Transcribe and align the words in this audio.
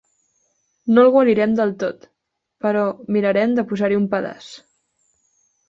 No 0.95 1.03
el 1.07 1.11
guarirem 1.15 1.53
del 1.59 1.73
tot, 1.83 2.09
però 2.67 2.87
mirarem 3.19 3.55
de 3.61 3.67
posar-hi 3.75 4.01
un 4.01 4.11
pedaç. 4.17 4.51